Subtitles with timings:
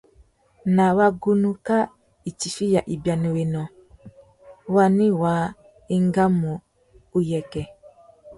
[0.75, 1.79] Ná wagunú kā
[2.29, 3.61] itifiya ibianéwénô,
[4.73, 5.35] wani wá
[5.95, 6.51] engamú
[7.17, 7.63] uyêkê?.